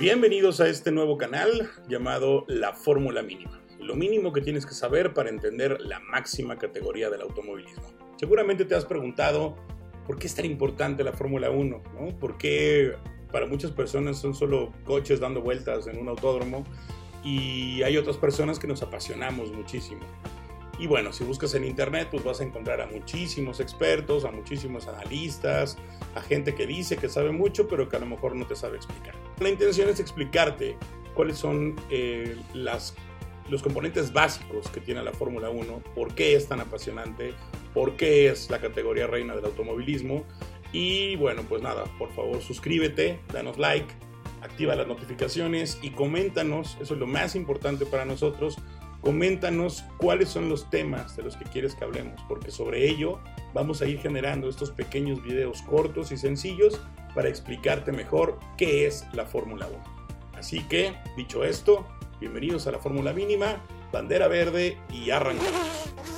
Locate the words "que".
4.32-4.40, 4.64-4.72, 18.60-18.68, 26.54-26.66, 26.96-27.08, 27.88-27.96, 34.68-34.80, 51.36-51.44, 51.74-51.84, 60.64-60.94